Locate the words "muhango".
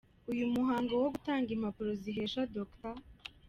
0.55-0.93